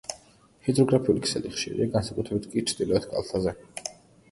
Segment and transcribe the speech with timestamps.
[0.67, 3.57] ჰიდროგრაფიული ქსელი ხშირია, განსაკუთრებით კი ჩრდილოეთ კალთაზე.